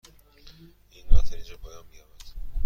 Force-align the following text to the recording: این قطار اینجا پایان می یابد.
این 0.91 1.07
قطار 1.07 1.35
اینجا 1.37 1.57
پایان 1.57 1.85
می 1.91 1.97
یابد. 1.97 2.21